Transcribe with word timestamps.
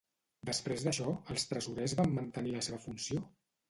Després 0.49 0.85
d'això, 0.85 1.13
els 1.35 1.47
tresorers 1.53 1.97
van 2.03 2.19
mantenir 2.19 2.59
la 2.61 2.67
seva 2.71 2.85
funció? 2.91 3.27